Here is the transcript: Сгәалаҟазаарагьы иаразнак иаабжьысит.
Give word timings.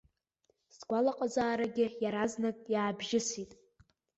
Сгәалаҟазаарагьы 0.75 1.85
иаразнак 2.03 2.57
иаабжьысит. 2.73 3.51